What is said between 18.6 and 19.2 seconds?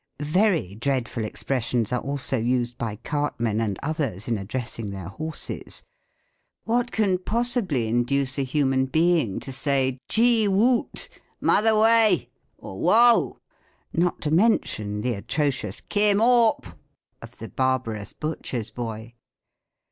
boy.